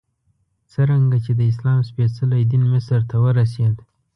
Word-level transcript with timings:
څرنګه 0.71 1.17
چې 1.25 1.31
د 1.39 1.41
اسلام 1.51 1.79
سپېڅلی 1.89 2.41
دین 2.51 2.63
مصر 2.73 2.99
ته 3.09 3.15
ورسېد. 3.23 3.75